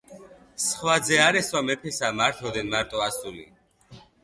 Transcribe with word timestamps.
სხვა 0.67 0.95
ძე 1.07 1.15
არ 1.25 1.35
ესვა 1.41 1.61
მეფესა, 1.67 2.09
მართ 2.21 2.41
ოდენ 2.51 2.73
მარტო 2.75 3.07
ასული. 3.11 3.49